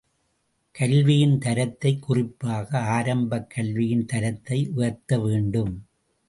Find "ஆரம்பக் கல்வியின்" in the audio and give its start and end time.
2.79-4.05